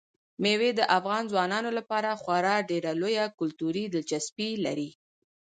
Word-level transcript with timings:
مېوې 0.41 0.71
د 0.75 0.81
افغان 0.97 1.23
ځوانانو 1.31 1.69
لپاره 1.77 2.19
خورا 2.21 2.55
ډېره 2.69 2.91
لویه 3.01 3.25
کلتوري 3.39 3.83
دلچسپي 3.93 4.49
لري. 4.65 4.89